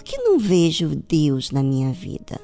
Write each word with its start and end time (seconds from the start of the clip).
por 0.00 0.04
que 0.04 0.16
não 0.16 0.38
vejo 0.38 0.96
Deus 0.96 1.50
na 1.50 1.62
minha 1.62 1.92
vida? 1.92 2.40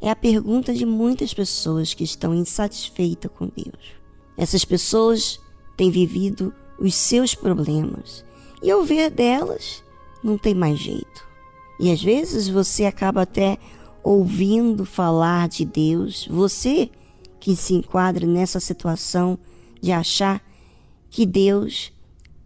É 0.00 0.10
a 0.10 0.16
pergunta 0.16 0.74
de 0.74 0.84
muitas 0.84 1.32
pessoas 1.32 1.94
que 1.94 2.02
estão 2.02 2.34
insatisfeitas 2.34 3.30
com 3.38 3.46
Deus. 3.46 3.94
Essas 4.36 4.64
pessoas 4.64 5.38
têm 5.76 5.92
vivido 5.92 6.52
os 6.76 6.92
seus 6.96 7.36
problemas 7.36 8.24
e 8.60 8.68
ao 8.68 8.82
ver 8.82 9.10
delas, 9.10 9.84
não 10.24 10.36
tem 10.36 10.56
mais 10.56 10.80
jeito. 10.80 11.24
E 11.78 11.92
às 11.92 12.02
vezes 12.02 12.48
você 12.48 12.84
acaba 12.84 13.22
até 13.22 13.58
ouvindo 14.02 14.84
falar 14.84 15.48
de 15.48 15.64
Deus, 15.64 16.26
você 16.28 16.90
que 17.38 17.54
se 17.54 17.74
enquadra 17.74 18.26
nessa 18.26 18.58
situação 18.58 19.38
de 19.80 19.92
achar 19.92 20.44
que 21.10 21.24
Deus 21.24 21.92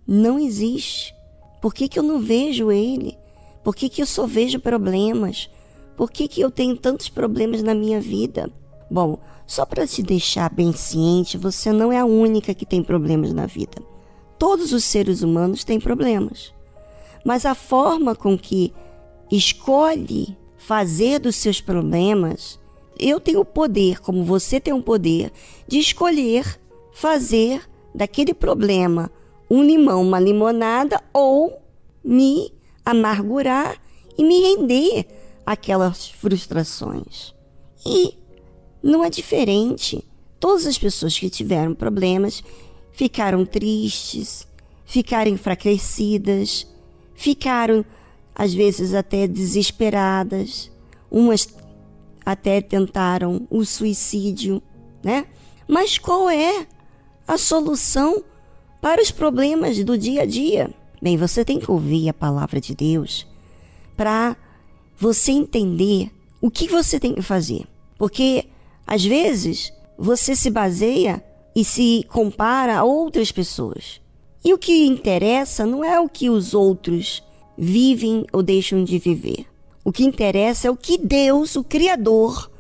não 0.07 0.39
existe. 0.39 1.15
Por 1.63 1.73
que, 1.73 1.89
que 1.89 1.99
eu 1.99 2.03
não 2.03 2.21
vejo 2.21 2.71
Ele? 2.71 3.19
Por 3.63 3.75
que, 3.75 3.89
que 3.89 4.03
eu 4.03 4.07
só 4.07 4.27
vejo 4.27 4.59
problemas? 4.59 5.51
Por 5.97 6.11
que, 6.11 6.27
que 6.29 6.41
eu 6.41 6.51
tenho 6.51 6.77
tantos 6.77 7.09
problemas 7.09 7.63
na 7.63 7.75
minha 7.75 8.01
vida? 8.01 8.51
Bom, 8.91 9.19
só 9.47 9.67
para 9.67 9.87
te 9.87 10.03
deixar 10.03 10.51
bem 10.51 10.73
ciente, 10.73 11.37
você 11.37 11.73
não 11.73 11.93
é 11.93 11.99
a 11.99 12.05
única 12.05 12.55
que 12.55 12.65
tem 12.65 12.83
problemas 12.83 13.33
na 13.33 13.47
vida. 13.47 13.83
Todos 14.39 14.73
os 14.73 14.85
seres 14.85 15.23
humanos 15.23 15.65
têm 15.65 15.79
problemas. 15.79 16.55
Mas 17.25 17.45
a 17.45 17.55
forma 17.55 18.15
com 18.15 18.39
que 18.39 18.73
escolhe 19.31 20.37
fazer 20.57 21.19
dos 21.19 21.37
seus 21.37 21.61
problemas, 21.61 22.59
eu 22.99 23.21
tenho 23.21 23.41
o 23.41 23.45
poder, 23.45 24.01
como 24.01 24.25
você 24.25 24.59
tem 24.59 24.73
o 24.73 24.83
poder, 24.83 25.31
de 25.69 25.79
escolher 25.79 26.59
fazer 26.93 27.63
daquele 27.95 28.33
problema 28.33 29.11
um 29.51 29.63
limão, 29.65 30.03
uma 30.03 30.21
limonada 30.21 31.03
ou 31.13 31.61
me 32.05 32.53
amargurar 32.85 33.77
e 34.17 34.25
me 34.25 34.41
render 34.41 35.07
aquelas 35.45 36.09
frustrações. 36.09 37.35
E 37.85 38.15
não 38.83 39.05
é 39.05 39.11
diferente. 39.11 40.05
Todas 40.39 40.67
as 40.67 40.79
pessoas 40.79 41.19
que 41.19 41.29
tiveram 41.29 41.75
problemas 41.75 42.43
ficaram 42.93 43.45
tristes, 43.45 44.47
ficaram 44.85 45.31
enfraquecidas, 45.31 46.67
ficaram 47.15 47.85
às 48.35 48.55
vezes 48.55 48.95
até 48.95 49.27
desesperadas, 49.27 50.71
umas 51.11 51.49
até 52.25 52.61
tentaram 52.61 53.47
o 53.51 53.65
suicídio, 53.65 54.63
né? 55.03 55.27
Mas 55.67 55.99
qual 55.99 56.29
é 56.29 56.67
a 57.27 57.37
solução 57.37 58.25
para 58.81 59.03
os 59.03 59.11
problemas 59.11 59.83
do 59.85 59.97
dia 59.97 60.23
a 60.23 60.27
dia? 60.27 60.71
Bem, 61.01 61.17
você 61.17 61.45
tem 61.45 61.59
que 61.59 61.71
ouvir 61.71 62.09
a 62.09 62.15
palavra 62.15 62.61
de 62.61 62.75
Deus 62.75 63.27
para 63.97 64.37
você 64.99 65.33
entender 65.33 66.11
o 66.41 66.51
que 66.51 66.69
você 66.69 67.01
tem 67.01 67.15
que 67.15 67.23
fazer. 67.23 67.67
Porque 67.99 68.47
às 68.87 69.05
vezes 69.05 69.73
você 69.99 70.37
se 70.37 70.51
baseia 70.51 71.25
e 71.55 71.65
se 71.65 72.05
compara 72.09 72.79
a 72.79 72.85
outras 72.85 73.33
pessoas. 73.33 74.01
E 74.45 74.53
o 74.53 74.59
que 74.59 74.87
interessa 74.87 75.67
não 75.67 75.85
é 75.85 75.99
o 76.01 76.09
que 76.09 76.31
os 76.31 76.55
outros 76.55 77.23
vivem 77.57 78.27
ou 78.33 78.43
deixam 78.43 78.83
de 78.85 78.99
viver. 78.99 79.47
O 79.85 79.93
que 79.93 80.05
interessa 80.05 80.69
é 80.69 80.71
o 80.71 80.77
que 80.77 80.99
Deus, 80.99 81.57
o 81.57 81.65
Criador, 81.65 82.51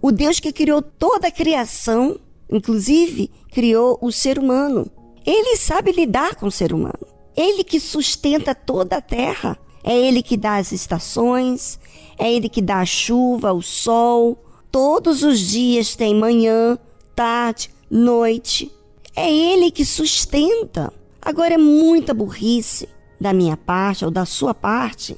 o 0.00 0.10
Deus 0.10 0.40
que 0.40 0.52
criou 0.52 0.82
toda 0.82 1.28
a 1.28 1.32
criação, 1.32 2.18
inclusive 2.50 3.30
criou 3.50 3.98
o 4.00 4.10
ser 4.10 4.38
humano. 4.38 4.90
Ele 5.24 5.56
sabe 5.56 5.92
lidar 5.92 6.34
com 6.34 6.46
o 6.46 6.50
ser 6.50 6.72
humano. 6.72 7.11
Ele 7.36 7.64
que 7.64 7.80
sustenta 7.80 8.54
toda 8.54 8.96
a 8.96 9.00
terra. 9.00 9.58
É 9.84 9.98
ele 9.98 10.22
que 10.22 10.36
dá 10.36 10.56
as 10.56 10.70
estações, 10.70 11.78
é 12.16 12.32
ele 12.32 12.48
que 12.48 12.62
dá 12.62 12.80
a 12.80 12.86
chuva, 12.86 13.52
o 13.52 13.60
sol. 13.60 14.38
Todos 14.70 15.22
os 15.22 15.40
dias 15.40 15.96
tem 15.96 16.14
manhã, 16.14 16.78
tarde, 17.16 17.70
noite. 17.90 18.70
É 19.14 19.30
ele 19.30 19.70
que 19.70 19.84
sustenta. 19.84 20.92
Agora 21.20 21.54
é 21.54 21.58
muita 21.58 22.14
burrice 22.14 22.88
da 23.20 23.32
minha 23.32 23.56
parte 23.56 24.04
ou 24.04 24.10
da 24.10 24.24
sua 24.24 24.54
parte 24.54 25.16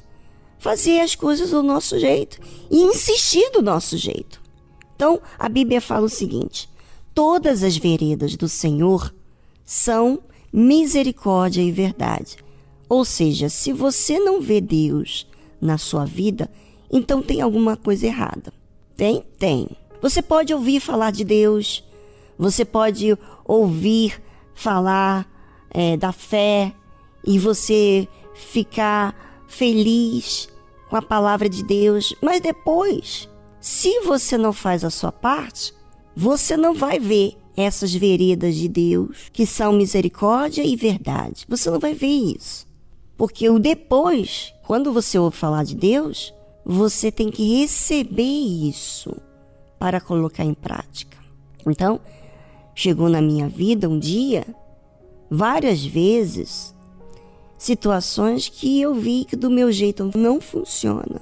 fazer 0.65 0.99
as 0.99 1.13
coisas 1.13 1.51
do 1.51 1.61
nosso 1.61 1.99
jeito 1.99 2.39
e 2.71 2.77
insistir 2.77 3.51
do 3.51 3.61
nosso 3.61 3.97
jeito. 3.97 4.41
Então, 4.95 5.21
a 5.37 5.47
Bíblia 5.47 5.79
fala 5.79 6.07
o 6.07 6.09
seguinte: 6.09 6.67
todas 7.13 7.61
as 7.61 7.77
veredas 7.77 8.35
do 8.35 8.49
Senhor 8.49 9.13
são 9.63 10.23
misericórdia 10.55 11.61
e 11.61 11.69
verdade. 11.69 12.37
Ou 12.87 13.03
seja, 13.03 13.49
se 13.49 13.73
você 13.73 14.17
não 14.17 14.39
vê 14.39 14.61
Deus 14.61 15.27
na 15.59 15.77
sua 15.77 16.05
vida, 16.05 16.49
então 16.89 17.21
tem 17.21 17.41
alguma 17.41 17.75
coisa 17.75 18.05
errada. 18.05 18.53
Tem? 18.95 19.21
Tem. 19.37 19.67
Você 20.01 20.21
pode 20.21 20.53
ouvir 20.53 20.79
falar 20.79 21.11
de 21.11 21.25
Deus, 21.25 21.83
você 22.37 22.63
pode 22.63 23.17
ouvir 23.43 24.21
falar 24.53 25.29
é, 25.69 25.97
da 25.97 26.13
fé 26.13 26.73
e 27.25 27.37
você 27.37 28.07
ficar 28.33 29.43
feliz 29.47 30.47
com 30.89 30.95
a 30.95 31.01
palavra 31.01 31.49
de 31.49 31.63
Deus, 31.63 32.15
mas 32.21 32.39
depois, 32.39 33.27
se 33.59 33.99
você 34.01 34.37
não 34.37 34.53
faz 34.53 34.85
a 34.85 34.89
sua 34.89 35.11
parte, 35.11 35.73
você 36.15 36.55
não 36.55 36.73
vai 36.73 36.97
ver 36.97 37.35
essas 37.55 37.93
veredas 37.93 38.55
de 38.55 38.67
Deus 38.67 39.29
que 39.31 39.45
são 39.45 39.73
misericórdia 39.73 40.63
e 40.63 40.75
verdade. 40.75 41.45
Você 41.47 41.69
não 41.69 41.79
vai 41.79 41.93
ver 41.93 42.07
isso. 42.07 42.67
Porque 43.17 43.49
o 43.49 43.59
depois, 43.59 44.53
quando 44.63 44.91
você 44.91 45.17
ouve 45.17 45.37
falar 45.37 45.63
de 45.63 45.75
Deus, 45.75 46.33
você 46.65 47.11
tem 47.11 47.29
que 47.29 47.61
receber 47.61 48.23
isso 48.23 49.15
para 49.79 50.01
colocar 50.01 50.43
em 50.43 50.53
prática. 50.53 51.17
Então, 51.65 51.99
chegou 52.73 53.07
na 53.07 53.21
minha 53.21 53.47
vida 53.47 53.87
um 53.87 53.97
dia, 53.97 54.45
várias 55.29 55.83
vezes, 55.83 56.75
situações 57.57 58.49
que 58.49 58.81
eu 58.81 58.93
vi 58.93 59.25
que 59.25 59.35
do 59.35 59.49
meu 59.49 59.71
jeito 59.71 60.11
não 60.15 60.41
funciona. 60.41 61.21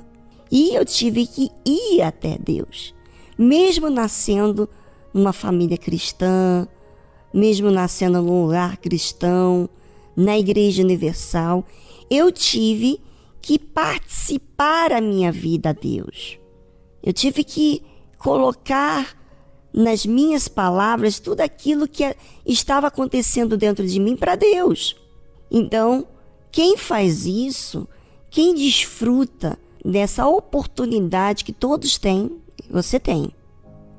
E 0.51 0.75
eu 0.75 0.85
tive 0.85 1.27
que 1.27 1.49
ir 1.65 2.01
até 2.01 2.37
Deus, 2.37 2.93
mesmo 3.37 3.89
nascendo 3.89 4.69
numa 5.13 5.33
família 5.33 5.77
cristã, 5.77 6.67
mesmo 7.33 7.69
nascendo 7.69 8.21
num 8.21 8.45
lugar 8.45 8.77
cristão, 8.77 9.69
na 10.15 10.37
Igreja 10.37 10.83
Universal, 10.83 11.65
eu 12.09 12.31
tive 12.31 13.01
que 13.41 13.57
participar 13.57 14.91
a 14.91 15.01
minha 15.01 15.31
vida 15.31 15.69
a 15.69 15.73
Deus. 15.73 16.37
Eu 17.01 17.11
tive 17.11 17.43
que 17.43 17.81
colocar 18.17 19.17
nas 19.73 20.05
minhas 20.05 20.47
palavras 20.47 21.19
tudo 21.19 21.41
aquilo 21.41 21.87
que 21.87 22.15
estava 22.45 22.87
acontecendo 22.87 23.57
dentro 23.57 23.85
de 23.85 23.99
mim 23.99 24.15
para 24.15 24.35
Deus. 24.35 24.95
Então, 25.51 26.07
quem 26.51 26.77
faz 26.77 27.25
isso, 27.25 27.87
quem 28.29 28.53
desfruta 28.53 29.57
dessa 29.83 30.27
oportunidade 30.27 31.43
que 31.43 31.51
todos 31.51 31.97
têm, 31.97 32.31
você 32.69 32.99
tem, 32.99 33.31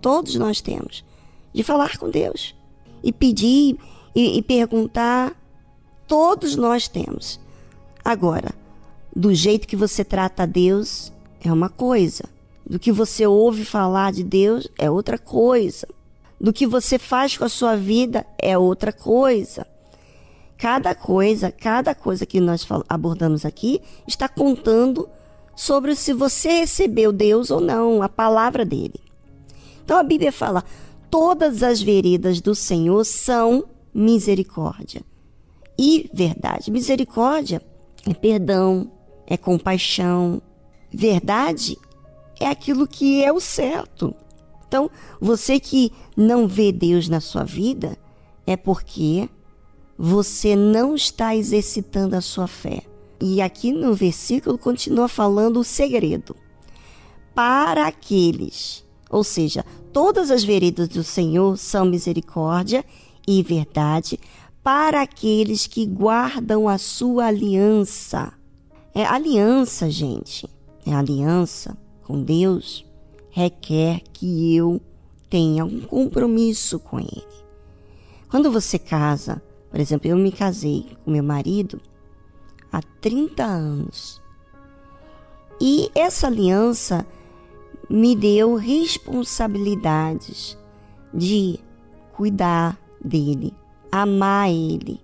todos 0.04 0.34
nós 0.34 0.60
temos, 0.60 1.02
de 1.50 1.62
falar 1.62 1.96
com 1.96 2.10
Deus 2.10 2.54
e 3.02 3.10
pedir 3.10 3.78
e, 4.14 4.36
e 4.36 4.42
perguntar, 4.42 5.34
todos 6.06 6.56
nós 6.56 6.86
temos. 6.86 7.40
Agora, 8.04 8.54
do 9.16 9.32
jeito 9.32 9.66
que 9.66 9.74
você 9.74 10.04
trata 10.04 10.42
a 10.42 10.46
Deus 10.46 11.10
é 11.40 11.50
uma 11.50 11.70
coisa, 11.70 12.24
do 12.66 12.78
que 12.78 12.92
você 12.92 13.26
ouve 13.26 13.64
falar 13.64 14.12
de 14.12 14.22
Deus 14.22 14.68
é 14.78 14.90
outra 14.90 15.16
coisa. 15.16 15.88
Do 16.38 16.52
que 16.52 16.66
você 16.66 16.98
faz 16.98 17.38
com 17.38 17.46
a 17.46 17.48
sua 17.48 17.74
vida 17.74 18.26
é 18.38 18.58
outra 18.58 18.92
coisa. 18.92 19.66
Cada 20.58 20.94
coisa, 20.94 21.50
cada 21.50 21.94
coisa 21.94 22.26
que 22.26 22.40
nós 22.40 22.66
abordamos 22.90 23.46
aqui 23.46 23.80
está 24.06 24.28
contando 24.28 25.08
sobre 25.56 25.96
se 25.96 26.12
você 26.12 26.60
recebeu 26.60 27.10
Deus 27.10 27.50
ou 27.50 27.58
não, 27.58 28.02
a 28.02 28.08
palavra 28.08 28.66
dele. 28.66 29.03
Então 29.84 29.98
a 29.98 30.02
Bíblia 30.02 30.32
fala: 30.32 30.64
todas 31.10 31.62
as 31.62 31.80
veredas 31.80 32.40
do 32.40 32.54
Senhor 32.54 33.04
são 33.04 33.64
misericórdia 33.92 35.02
e 35.78 36.10
verdade. 36.12 36.70
Misericórdia 36.70 37.62
é 38.08 38.14
perdão, 38.14 38.90
é 39.26 39.36
compaixão. 39.36 40.40
Verdade 40.92 41.76
é 42.40 42.46
aquilo 42.46 42.86
que 42.86 43.22
é 43.22 43.32
o 43.32 43.40
certo. 43.40 44.14
Então, 44.66 44.90
você 45.20 45.60
que 45.60 45.92
não 46.16 46.48
vê 46.48 46.72
Deus 46.72 47.08
na 47.08 47.20
sua 47.20 47.44
vida, 47.44 47.96
é 48.46 48.56
porque 48.56 49.28
você 49.96 50.56
não 50.56 50.94
está 50.94 51.36
exercitando 51.36 52.16
a 52.16 52.20
sua 52.20 52.46
fé. 52.46 52.82
E 53.20 53.40
aqui 53.40 53.72
no 53.72 53.94
versículo 53.94 54.58
continua 54.58 55.08
falando 55.08 55.60
o 55.60 55.64
segredo. 55.64 56.34
Para 57.34 57.86
aqueles, 57.86 58.83
ou 59.14 59.22
seja, 59.22 59.64
todas 59.92 60.28
as 60.28 60.42
veredas 60.42 60.88
do 60.88 61.04
Senhor 61.04 61.56
são 61.56 61.84
misericórdia 61.84 62.84
e 63.24 63.44
verdade 63.44 64.18
para 64.60 65.02
aqueles 65.02 65.68
que 65.68 65.86
guardam 65.86 66.68
a 66.68 66.78
sua 66.78 67.26
aliança. 67.26 68.32
É 68.92 69.04
aliança, 69.04 69.88
gente. 69.88 70.50
A 70.84 70.98
aliança 70.98 71.78
com 72.02 72.20
Deus 72.24 72.84
requer 73.30 74.00
que 74.12 74.56
eu 74.56 74.80
tenha 75.30 75.64
um 75.64 75.82
compromisso 75.82 76.80
com 76.80 76.98
Ele. 76.98 77.24
Quando 78.28 78.50
você 78.50 78.80
casa, 78.80 79.40
por 79.70 79.78
exemplo, 79.78 80.10
eu 80.10 80.16
me 80.16 80.32
casei 80.32 80.88
com 81.04 81.12
meu 81.12 81.22
marido 81.22 81.80
há 82.72 82.82
30 83.00 83.44
anos. 83.44 84.20
E 85.60 85.88
essa 85.94 86.26
aliança 86.26 87.06
me 87.88 88.16
deu 88.16 88.54
responsabilidades 88.54 90.58
de 91.12 91.58
cuidar 92.12 92.78
dele, 93.04 93.52
amar 93.90 94.50
ele, 94.50 95.00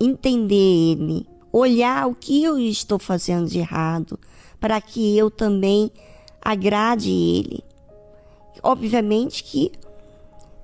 entender 0.00 0.54
ele, 0.54 1.26
olhar 1.52 2.06
o 2.06 2.14
que 2.14 2.42
eu 2.42 2.58
estou 2.58 2.98
fazendo 2.98 3.48
de 3.48 3.58
errado, 3.58 4.18
para 4.60 4.80
que 4.80 5.16
eu 5.16 5.30
também 5.30 5.90
agrade 6.40 7.10
ele. 7.10 7.64
Obviamente 8.62 9.44
que 9.44 9.72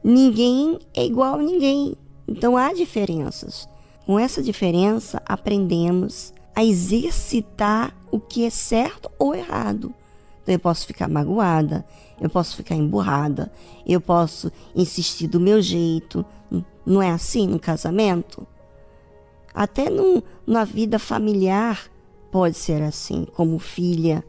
ninguém 0.02 0.78
é 0.92 1.04
igual 1.04 1.34
a 1.34 1.42
ninguém, 1.42 1.94
então 2.26 2.56
há 2.56 2.72
diferenças. 2.72 3.68
Com 4.04 4.18
essa 4.18 4.42
diferença, 4.42 5.22
aprendemos 5.24 6.34
a 6.54 6.64
exercitar 6.64 7.96
o 8.10 8.20
que 8.20 8.44
é 8.44 8.50
certo 8.50 9.10
ou 9.18 9.34
errado. 9.34 9.94
Então, 10.44 10.54
eu 10.54 10.58
posso 10.58 10.86
ficar 10.86 11.08
magoada, 11.08 11.86
eu 12.20 12.28
posso 12.28 12.54
ficar 12.54 12.74
emburrada, 12.74 13.50
eu 13.86 13.98
posso 13.98 14.52
insistir 14.76 15.26
do 15.26 15.40
meu 15.40 15.60
jeito. 15.62 16.24
Não 16.84 17.02
é 17.02 17.10
assim 17.10 17.46
no 17.48 17.58
casamento? 17.58 18.46
Até 19.54 19.88
no, 19.88 20.22
na 20.46 20.64
vida 20.64 20.98
familiar 20.98 21.90
pode 22.30 22.58
ser 22.58 22.82
assim, 22.82 23.26
como 23.34 23.58
filha, 23.58 24.22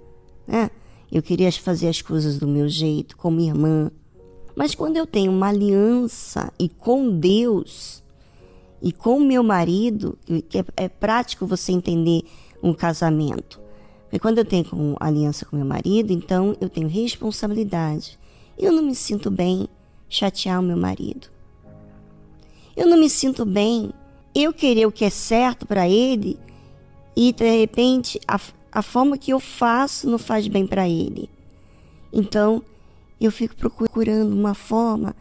né? 0.48 0.72
Eu 1.12 1.22
queria 1.22 1.52
fazer 1.52 1.90
as 1.90 2.02
coisas 2.02 2.40
do 2.40 2.48
meu 2.48 2.70
jeito, 2.70 3.18
como 3.18 3.42
irmã. 3.42 3.92
Mas 4.56 4.74
quando 4.74 4.96
eu 4.96 5.06
tenho 5.06 5.32
uma 5.32 5.50
aliança 5.50 6.52
e 6.58 6.70
com 6.70 7.10
Deus 7.20 8.02
e 8.82 8.92
com 8.94 9.20
meu 9.20 9.44
marido, 9.44 10.18
que 10.48 10.60
é, 10.60 10.66
é 10.78 10.88
prático 10.88 11.46
você 11.46 11.74
entender 11.74 12.24
um 12.64 12.74
casamento. 12.74 13.65
Porque 14.06 14.20
quando 14.20 14.38
eu 14.38 14.46
tenho 14.46 14.66
aliança 15.00 15.46
com 15.46 15.56
meu 15.56 15.66
marido, 15.66 16.14
então 16.14 16.56
eu 16.62 16.70
tenho 16.70 16.88
responsabilidade. 16.88 18.18
Eu 18.58 18.72
não 18.72 18.84
me 18.84 18.96
sinto 18.96 19.30
bem 19.30 19.68
chatear 20.10 20.60
o 20.60 20.64
meu 20.64 20.78
marido. 20.78 21.28
Eu 22.76 22.88
não 22.88 22.98
me 22.98 23.10
sinto 23.10 23.46
bem 23.46 23.92
eu 24.34 24.54
querer 24.54 24.86
o 24.86 24.92
que 24.92 25.06
é 25.06 25.10
certo 25.10 25.66
para 25.66 25.88
ele 25.88 26.38
e 27.16 27.32
de 27.32 27.50
repente 27.60 28.20
a, 28.28 28.40
a 28.72 28.82
forma 28.82 29.18
que 29.18 29.32
eu 29.32 29.40
faço 29.40 30.10
não 30.10 30.18
faz 30.18 30.48
bem 30.48 30.68
para 30.68 30.88
ele. 30.88 31.30
Então, 32.12 32.62
eu 33.20 33.32
fico 33.32 33.56
procurando 33.56 34.34
uma 34.34 34.54
forma 34.54 35.16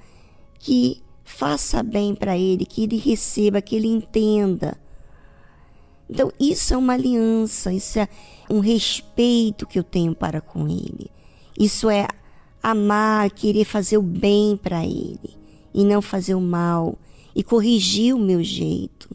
que 0.59 1.01
faça 1.25 1.83
bem 1.83 2.15
para 2.15 2.37
ele, 2.37 2.67
que 2.67 2.83
ele 2.85 2.97
receba, 2.97 3.63
que 3.63 3.77
ele 3.77 3.89
entenda. 3.89 4.77
Então, 6.09 6.31
isso 6.39 6.75
é 6.75 6.77
uma 6.77 6.93
aliança, 6.93 7.73
isso 7.73 7.99
é 7.99 8.09
um 8.51 8.61
respeito 8.61 9.67
que 9.67 9.79
eu 9.79 9.85
tenho 9.85 10.15
para 10.15 10.41
com 10.41 10.69
ele. 10.69 11.11
Isso 11.59 11.89
é 11.89 12.06
amar, 12.62 13.31
querer 13.31 13.65
fazer 13.65 13.99
o 13.99 14.03
bem 14.03 14.56
para 14.56 14.85
ele 14.85 15.37
e 15.73 15.85
não 15.85 16.01
fazer 16.01 16.35
o 16.35 16.41
mal 16.41 16.99
e 17.35 17.43
corrigir 17.43 18.15
o 18.15 18.19
meu 18.19 18.43
jeito. 18.43 19.09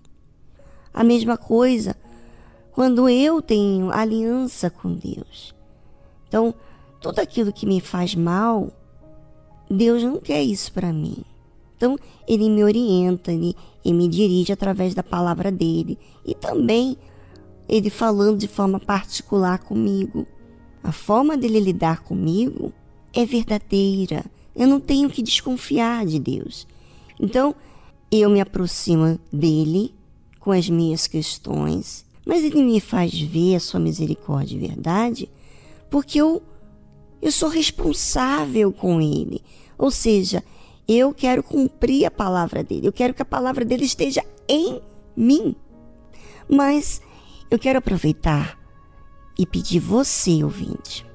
A 0.93 1.03
mesma 1.03 1.37
coisa 1.37 1.95
quando 2.71 3.09
eu 3.09 3.41
tenho 3.41 3.91
aliança 3.91 4.69
com 4.69 4.93
Deus. 4.93 5.53
Então, 6.27 6.53
tudo 7.01 7.19
aquilo 7.19 7.51
que 7.51 7.65
me 7.65 7.81
faz 7.81 8.15
mal, 8.15 8.71
Deus 9.69 10.01
não 10.01 10.17
quer 10.17 10.41
isso 10.41 10.71
para 10.71 10.93
mim. 10.93 11.17
Então, 11.79 11.97
ele 12.27 12.49
me 12.49 12.61
orienta, 12.61 13.31
ele, 13.31 13.55
me 13.85 14.09
dirige 14.09 14.51
através 14.51 14.93
da 14.93 15.01
palavra 15.01 15.49
dele 15.49 15.97
e 16.25 16.35
também 16.35 16.97
ele 17.69 17.89
falando 17.89 18.37
de 18.37 18.49
forma 18.49 18.81
particular 18.81 19.59
comigo. 19.59 20.27
A 20.83 20.91
forma 20.91 21.37
dele 21.37 21.57
lidar 21.57 22.03
comigo 22.03 22.73
é 23.13 23.25
verdadeira. 23.25 24.25
Eu 24.53 24.67
não 24.67 24.81
tenho 24.81 25.09
que 25.09 25.23
desconfiar 25.23 26.05
de 26.05 26.19
Deus. 26.19 26.67
Então, 27.17 27.55
eu 28.11 28.29
me 28.29 28.41
aproximo 28.41 29.17
dele 29.31 29.95
com 30.37 30.51
as 30.51 30.69
minhas 30.69 31.07
questões, 31.07 32.05
mas 32.25 32.43
ele 32.43 32.61
me 32.61 32.81
faz 32.81 33.17
ver 33.17 33.55
a 33.55 33.59
sua 33.61 33.79
misericórdia 33.79 34.57
e 34.57 34.67
verdade, 34.67 35.29
porque 35.89 36.19
eu 36.19 36.41
eu 37.21 37.31
sou 37.31 37.47
responsável 37.47 38.71
com 38.73 39.01
ele. 39.01 39.41
Ou 39.77 39.89
seja, 39.89 40.43
eu 40.89 41.13
quero 41.13 41.43
cumprir 41.43 42.03
a 42.05 42.09
palavra 42.09 42.63
dele. 42.63 42.87
Eu 42.87 42.91
quero 42.91 43.13
que 43.13 43.21
a 43.21 43.25
palavra 43.25 43.63
dele 43.63 43.85
esteja 43.85 44.25
em 44.47 44.81
mim. 45.15 45.55
Mas 46.49 46.99
eu 47.51 47.59
quero 47.59 47.77
aproveitar 47.77 48.57
e 49.37 49.45
pedir 49.45 49.79
você, 49.79 50.43
ouvinte, 50.43 51.05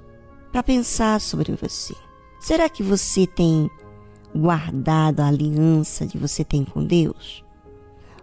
para 0.53 0.62
pensar 0.62 1.21
sobre 1.21 1.53
você. 1.56 1.93
Será 2.41 2.69
que 2.69 2.85
você 2.85 3.26
tem 3.26 3.69
guardado 4.32 5.21
a 5.21 5.26
aliança 5.26 6.06
que 6.06 6.17
você 6.17 6.44
tem 6.44 6.65
com 6.65 6.85
Deus? 6.85 7.44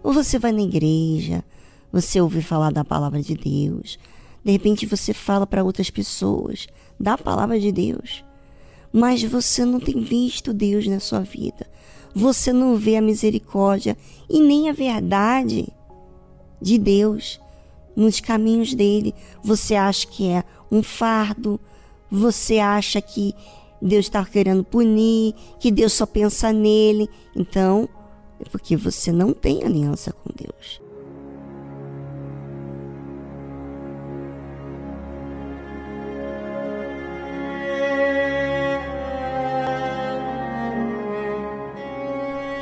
Ou 0.02 0.14
você 0.14 0.38
vai 0.38 0.52
na 0.52 0.62
igreja, 0.62 1.44
você 1.92 2.18
ouve 2.18 2.40
falar 2.40 2.72
da 2.72 2.82
palavra 2.82 3.20
de 3.20 3.34
Deus, 3.34 3.98
de 4.42 4.52
repente 4.52 4.86
você 4.86 5.12
fala 5.12 5.46
para 5.46 5.62
outras 5.62 5.90
pessoas 5.90 6.66
da 6.98 7.18
palavra 7.18 7.60
de 7.60 7.70
Deus, 7.70 8.24
mas 8.92 9.22
você 9.22 9.64
não 9.64 9.80
tem 9.80 10.00
visto 10.00 10.52
Deus 10.52 10.86
na 10.86 11.00
sua 11.00 11.20
vida. 11.20 11.66
Você 12.14 12.52
não 12.52 12.76
vê 12.76 12.96
a 12.96 13.02
misericórdia 13.02 13.96
e 14.28 14.40
nem 14.40 14.68
a 14.68 14.72
verdade 14.72 15.66
de 16.60 16.78
Deus 16.78 17.40
nos 17.96 18.20
caminhos 18.20 18.74
dele. 18.74 19.14
Você 19.42 19.74
acha 19.74 20.06
que 20.06 20.28
é 20.28 20.44
um 20.70 20.82
fardo, 20.82 21.58
você 22.10 22.58
acha 22.58 23.00
que 23.00 23.34
Deus 23.80 24.06
está 24.06 24.24
querendo 24.24 24.62
punir, 24.62 25.34
que 25.58 25.70
Deus 25.70 25.94
só 25.94 26.04
pensa 26.04 26.52
nele. 26.52 27.08
Então, 27.34 27.88
é 28.38 28.44
porque 28.50 28.76
você 28.76 29.10
não 29.10 29.32
tem 29.32 29.64
aliança 29.64 30.12
com 30.12 30.30
Deus. 30.34 30.80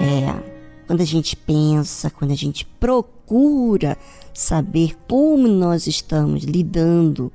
É, 0.01 0.87
quando 0.87 1.03
a 1.03 1.05
gente 1.05 1.37
pensa, 1.37 2.11
quando 2.11 2.31
a 2.31 2.37
gente 2.37 2.65
procura 2.65 3.99
saber 4.33 4.97
como 5.07 5.47
nós 5.47 5.87
estamos 5.87 6.43
lidando 6.43 7.31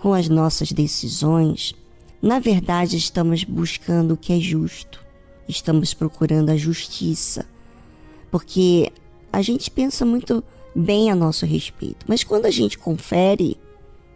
com 0.00 0.12
as 0.12 0.28
nossas 0.28 0.72
decisões, 0.72 1.76
na 2.20 2.40
verdade 2.40 2.96
estamos 2.96 3.44
buscando 3.44 4.14
o 4.14 4.16
que 4.16 4.32
é 4.32 4.40
justo, 4.40 5.00
estamos 5.48 5.94
procurando 5.94 6.50
a 6.50 6.56
justiça, 6.56 7.46
porque 8.32 8.92
a 9.32 9.40
gente 9.42 9.70
pensa 9.70 10.04
muito 10.04 10.42
bem 10.74 11.08
a 11.08 11.14
nosso 11.14 11.46
respeito, 11.46 12.04
mas 12.08 12.24
quando 12.24 12.46
a 12.46 12.50
gente 12.50 12.76
confere, 12.76 13.56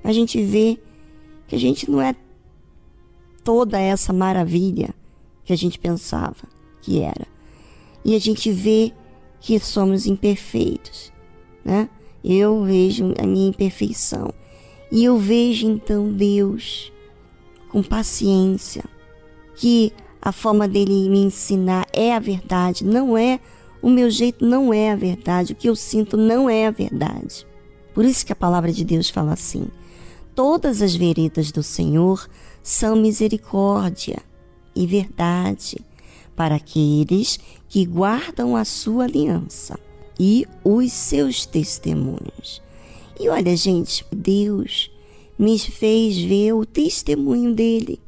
a 0.03 0.13
gente 0.13 0.43
vê 0.43 0.77
que 1.47 1.55
a 1.55 1.59
gente 1.59 1.89
não 1.89 2.03
é 2.03 2.17
toda 3.45 3.79
essa 3.79 4.13
maravilha 4.13 4.93
que 5.45 5.53
a 5.53 5.57
gente 5.57 5.79
pensava 5.79 6.49
que 6.81 7.01
era 7.01 7.31
e 8.05 8.15
a 8.15 8.19
gente 8.19 8.51
vê 8.51 8.93
que 9.41 9.59
somos 9.59 10.07
imperfeitos, 10.07 11.13
né? 11.65 11.89
Eu 12.25 12.63
vejo 12.63 13.13
a 13.19 13.27
minha 13.27 13.49
imperfeição 13.49 14.33
e 14.91 15.05
eu 15.05 15.19
vejo 15.19 15.67
então 15.69 16.13
Deus 16.13 16.93
com 17.69 17.83
paciência, 17.83 18.85
que 19.57 19.93
a 20.21 20.31
forma 20.31 20.69
dele 20.69 21.09
me 21.09 21.21
ensinar 21.21 21.87
é 21.93 22.15
a 22.15 22.19
verdade, 22.19 22.85
não 22.85 23.17
é 23.17 23.41
o 23.83 23.91
meu 23.91 24.09
jeito 24.09 24.47
não 24.47 24.73
é 24.73 24.93
a 24.93 24.97
verdade, 24.97 25.53
o 25.53 25.57
que 25.57 25.69
eu 25.69 25.75
sinto 25.75 26.17
não 26.17 26.49
é 26.49 26.69
a 26.69 26.71
verdade. 26.71 27.45
Por 27.93 28.05
isso 28.05 28.25
que 28.25 28.33
a 28.33 28.37
palavra 28.37 28.73
de 28.73 28.85
Deus 28.85 29.11
fala 29.11 29.33
assim: 29.33 29.67
todas 30.35 30.81
as 30.81 30.95
veredas 30.95 31.51
do 31.51 31.63
Senhor 31.63 32.29
são 32.63 32.95
misericórdia 32.95 34.19
e 34.75 34.87
verdade 34.87 35.85
para 36.35 36.57
aqueles 36.57 37.39
que 37.69 37.85
guardam 37.85 38.57
a 38.57 38.65
sua 38.65 39.05
aliança 39.05 39.79
e 40.19 40.47
os 40.65 40.93
seus 40.93 41.47
testemunhos. 41.47 42.63
E 43.19 43.29
olha, 43.29 43.57
gente, 43.57 44.05
Deus 44.11 44.91
me 45.39 45.59
fez 45.59 46.19
ver 46.19 46.53
o 46.53 46.65
testemunho 46.67 47.55
dele. 47.55 48.01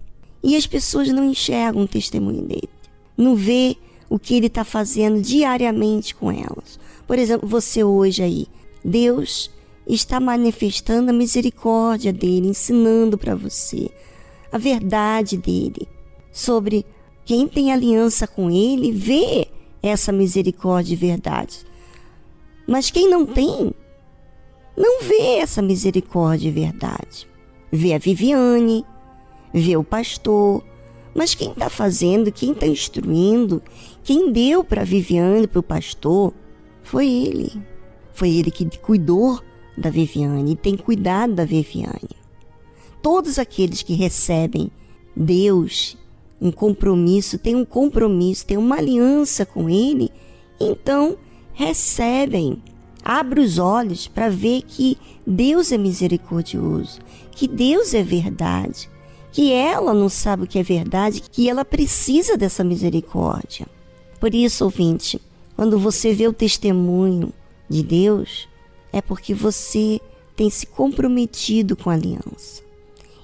E 0.43 0.57
as 0.57 0.67
pessoas 0.67 1.09
não 1.09 1.25
enxergam 1.25 1.83
o 1.83 1.89
testemunho 1.89 2.43
dele. 2.43 2.69
Não 3.17 3.35
vê 3.35 3.77
o 4.09 4.19
que 4.19 4.35
ele 4.35 4.47
está 4.47 4.65
fazendo 4.65 5.21
diariamente 5.21 6.15
com 6.15 6.31
elas. 6.31 6.79
Por 7.07 7.19
exemplo, 7.19 7.49
você 7.49 7.83
hoje 7.83 8.23
aí, 8.23 8.47
Deus 8.85 9.51
está 9.87 10.21
manifestando 10.21 11.11
a 11.11 11.15
misericórdia 11.15 12.13
dele, 12.13 12.49
ensinando 12.49 13.19
para 13.19 13.35
você 13.35 13.91
a 14.53 14.59
verdade 14.59 15.37
dele 15.37 15.89
sobre 16.33 16.87
quem 17.25 17.49
tem 17.49 17.73
aliança 17.73 18.27
com 18.27 18.51
ele, 18.51 18.93
vê 18.93 19.49
essa 19.83 20.13
misericórdia 20.13 20.95
e 20.95 20.97
verdade. 20.97 21.65
Mas 22.67 22.91
quem 22.91 23.09
não 23.09 23.27
tem, 23.27 23.73
não 24.77 25.03
vê 25.03 25.37
essa 25.37 25.63
misericórdia 25.63 26.49
e 26.49 26.53
verdade. 26.53 27.29
Vê 27.71 27.95
a 27.95 27.99
Viviane, 27.99 28.85
vê 29.53 29.77
o 29.77 29.85
pastor, 29.85 30.65
mas 31.15 31.35
quem 31.35 31.51
está 31.51 31.71
fazendo, 31.71 32.33
quem 32.33 32.53
está 32.53 32.67
instruindo, 32.67 33.63
quem 34.03 34.33
deu 34.33 34.65
para 34.65 34.83
a 34.83 34.85
Viviane, 34.85 35.47
para 35.47 35.61
o 35.61 35.63
pastor, 35.63 36.33
foi 36.83 37.09
ele. 37.09 37.53
Foi 38.13 38.31
ele 38.31 38.51
que 38.51 38.65
cuidou 38.79 39.41
da 39.77 39.91
Viviane 39.91 40.53
e 40.53 40.57
tem 40.57 40.77
cuidado 40.77 41.35
da 41.35 41.45
Viviane. 41.45 42.11
Todos 43.03 43.39
aqueles 43.39 43.83
que 43.83 43.95
recebem 43.95 44.71
Deus 45.17 45.97
um 46.45 46.53
compromisso, 46.53 47.39
tem 47.39 47.57
um 47.57 47.65
compromisso, 47.65 48.45
tem 48.45 48.59
uma 48.59 48.77
aliança 48.77 49.47
com 49.47 49.71
Ele, 49.71 50.11
então 50.61 51.17
recebem. 51.55 52.63
Abre 53.03 53.41
os 53.41 53.59
olhos 53.59 54.07
para 54.07 54.29
ver 54.29 54.63
que 54.63 54.99
Deus 55.27 55.73
é 55.73 55.79
misericordioso, 55.79 57.01
que 57.31 57.49
Deus 57.49 57.95
é 57.95 58.03
verdade, 58.03 58.91
que 59.33 59.53
ela 59.53 59.95
não 59.95 60.09
sabe 60.11 60.45
o 60.45 60.47
que 60.47 60.59
é 60.59 60.63
verdade, 60.63 61.23
que 61.33 61.49
ela 61.49 61.65
precisa 61.65 62.37
dessa 62.37 62.63
misericórdia. 62.63 63.67
Por 64.21 64.35
isso, 64.35 64.65
ouvinte, 64.65 65.21
quando 65.57 65.79
você 65.79 66.15
vê 66.15 66.29
o 66.29 66.33
testemunho 66.33 67.33
de 67.69 67.83
Deus, 67.83 68.49
é 68.93 69.01
porque 69.01 69.35
você 69.35 70.01
tem 70.37 70.51
se 70.51 70.67
comprometido 70.67 71.77
com 71.77 71.91
a 71.91 71.95
aliança. 71.95 72.63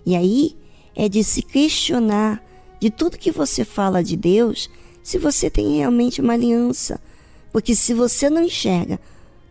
E 0.04 0.16
aí 0.16 0.56
é 0.94 1.08
de 1.08 1.22
se 1.24 1.42
questionar 1.42 2.42
de 2.80 2.90
tudo 2.90 3.18
que 3.18 3.30
você 3.30 3.64
fala 3.64 4.02
de 4.02 4.16
Deus, 4.16 4.70
se 5.02 5.18
você 5.18 5.50
tem 5.50 5.76
realmente 5.76 6.20
uma 6.20 6.32
aliança. 6.32 7.00
Porque 7.52 7.74
se 7.74 7.92
você 7.92 8.30
não 8.30 8.44
enxerga 8.44 8.98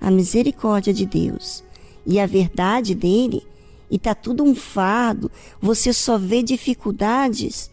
a 0.02 0.10
misericórdia 0.10 0.94
de 0.94 1.06
Deus 1.06 1.64
e 2.06 2.20
a 2.20 2.26
verdade 2.26 2.96
dele, 2.96 3.46
e 3.92 3.98
tá 3.98 4.16
tudo 4.16 4.44
um 4.44 4.56
fardo, 4.56 5.32
você 5.62 5.94
só 5.94 6.18
vê 6.18 6.42
dificuldades, 6.44 7.70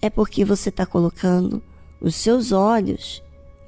é 0.00 0.08
porque 0.08 0.44
você 0.44 0.68
está 0.68 0.84
colocando 0.84 1.62
os 2.00 2.14
seus 2.14 2.52
olhos 2.52 3.22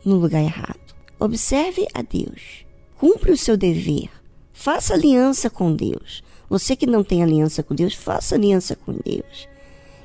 no 0.04 0.16
lugar 0.16 0.42
errado. 0.42 0.94
Observe 1.18 1.86
a 1.94 2.02
Deus. 2.02 2.64
Cumpre 2.96 3.32
o 3.32 3.36
seu 3.36 3.56
dever. 3.56 4.10
Faça 4.52 4.94
aliança 4.94 5.48
com 5.48 5.74
Deus. 5.74 6.22
Você 6.48 6.76
que 6.76 6.86
não 6.86 7.02
tem 7.02 7.22
aliança 7.22 7.62
com 7.62 7.74
Deus, 7.74 7.94
faça 7.94 8.34
aliança 8.34 8.76
com 8.76 8.92
Deus. 8.92 9.48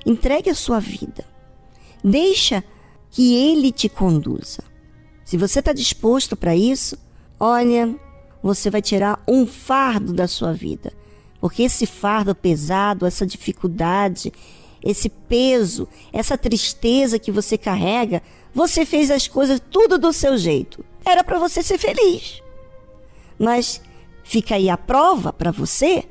Entregue 0.05 0.49
a 0.49 0.55
sua 0.55 0.79
vida. 0.79 1.25
Deixa 2.03 2.63
que 3.11 3.35
Ele 3.35 3.71
te 3.71 3.89
conduza. 3.89 4.63
Se 5.25 5.37
você 5.37 5.59
está 5.59 5.73
disposto 5.73 6.35
para 6.35 6.55
isso, 6.55 6.97
olha, 7.39 7.95
você 8.41 8.69
vai 8.69 8.81
tirar 8.81 9.21
um 9.27 9.45
fardo 9.45 10.13
da 10.13 10.27
sua 10.27 10.53
vida. 10.53 10.93
Porque 11.39 11.63
esse 11.63 11.85
fardo 11.85 12.33
pesado, 12.35 13.05
essa 13.05 13.25
dificuldade, 13.25 14.33
esse 14.83 15.09
peso, 15.09 15.87
essa 16.11 16.37
tristeza 16.37 17.19
que 17.19 17.31
você 17.31 17.57
carrega, 17.57 18.21
você 18.53 18.85
fez 18.85 19.11
as 19.11 19.27
coisas 19.27 19.61
tudo 19.69 19.97
do 19.97 20.11
seu 20.11 20.37
jeito. 20.37 20.83
Era 21.05 21.23
para 21.23 21.39
você 21.39 21.61
ser 21.61 21.77
feliz. 21.77 22.41
Mas 23.37 23.81
fica 24.23 24.55
aí 24.55 24.69
a 24.69 24.77
prova 24.77 25.31
para 25.31 25.51
você 25.51 26.05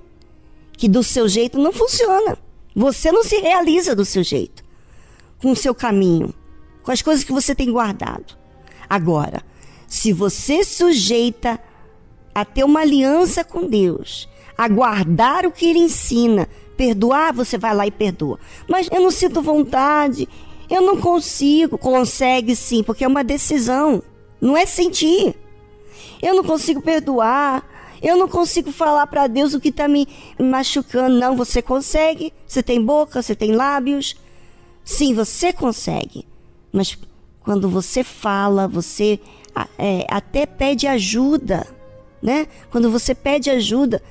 que 0.73 0.89
do 0.89 1.03
seu 1.03 1.29
jeito 1.29 1.59
não 1.59 1.73
funciona. 1.73 2.39
Você 2.79 3.11
não 3.11 3.25
se 3.25 3.39
realiza 3.41 3.93
do 3.93 4.05
seu 4.05 4.23
jeito, 4.23 4.63
com 5.43 5.51
o 5.51 5.57
seu 5.57 5.75
caminho, 5.75 6.33
com 6.85 6.93
as 6.93 7.03
coisas 7.03 7.25
que 7.25 7.33
você 7.33 7.53
tem 7.53 7.73
guardado. 7.73 8.39
Agora, 8.89 9.43
se 9.89 10.13
você 10.13 10.63
sujeita 10.63 11.59
a 12.33 12.45
ter 12.45 12.63
uma 12.63 12.83
aliança 12.83 13.43
com 13.43 13.67
Deus, 13.67 14.29
a 14.57 14.69
guardar 14.69 15.45
o 15.45 15.51
que 15.51 15.67
Ele 15.67 15.81
ensina, 15.81 16.49
perdoar, 16.77 17.33
você 17.33 17.59
vai 17.59 17.75
lá 17.75 17.85
e 17.85 17.91
perdoa. 17.91 18.39
Mas 18.69 18.89
eu 18.93 19.03
não 19.03 19.11
sinto 19.11 19.43
vontade, 19.43 20.29
eu 20.71 20.81
não 20.81 20.99
consigo. 20.99 21.77
Consegue 21.79 22.55
sim, 22.55 22.85
porque 22.85 23.03
é 23.03 23.09
uma 23.09 23.25
decisão, 23.25 24.01
não 24.41 24.57
é 24.57 24.65
sentir. 24.65 25.35
Eu 26.23 26.33
não 26.33 26.45
consigo 26.45 26.81
perdoar, 26.81 27.68
eu 28.03 28.17
não 28.17 28.29
consigo 28.29 28.71
falar 28.71 29.07
para 29.07 29.27
Deus 29.27 29.55
o 29.55 29.61
que 29.61 29.69
está 29.69 29.89
me 29.89 30.07
machucando. 30.39 31.19
Não, 31.19 31.37
você 31.37 31.61
consegue. 31.61 32.33
Você 32.47 32.63
tem 32.63 32.83
boca, 32.85 33.23
você 33.23 33.35
tem 33.35 33.53
lábios. 33.53 34.17
Sim, 34.85 35.15
você 35.15 35.53
consegue. 35.53 36.27
Mas 36.73 36.97
quando 37.41 37.69
você 37.69 38.05
fala, 38.05 38.69
você 38.69 39.19
é, 39.79 40.07
até 40.09 40.47
pede 40.47 40.87
ajuda, 40.87 41.67
né? 42.23 42.47
Quando 42.71 42.91
você 42.91 43.15
pede 43.15 43.51
ajuda, 43.51 44.03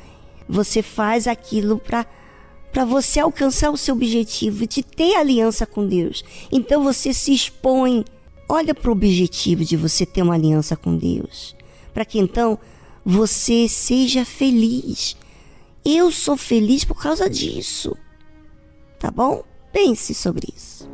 você 0.48 0.82
faz 0.82 1.28
aquilo 1.28 1.78
para 1.78 2.06
para 2.72 2.84
você 2.86 3.20
alcançar 3.20 3.72
o 3.72 3.78
seu 3.78 3.96
objetivo 3.96 4.68
de 4.68 4.84
ter 4.84 5.16
aliança 5.16 5.66
com 5.66 5.88
Deus. 5.88 6.24
Então 6.52 6.84
você 6.84 7.12
se 7.14 7.34
expõe. 7.34 8.06
Olha 8.48 8.76
para 8.76 8.90
o 8.90 8.94
objetivo 8.94 9.66
de 9.66 9.76
você 9.76 10.06
ter 10.06 10.22
uma 10.22 10.36
aliança 10.36 10.76
com 10.76 10.96
Deus, 10.96 11.56
para 11.94 12.06
que 12.06 12.20
então 12.20 12.60
você 13.10 13.70
seja 13.70 14.26
feliz. 14.26 15.16
Eu 15.86 16.12
sou 16.12 16.36
feliz 16.36 16.84
por 16.84 17.02
causa 17.02 17.30
disso. 17.30 17.96
Tá 19.00 19.10
bom? 19.10 19.46
Pense 19.72 20.14
sobre 20.14 20.50
isso. 20.54 20.90